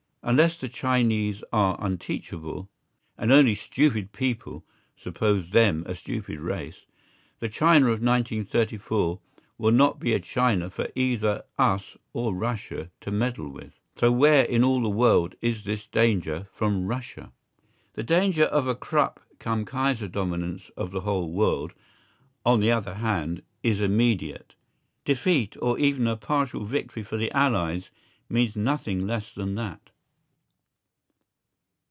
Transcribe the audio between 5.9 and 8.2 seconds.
stupid race—the China of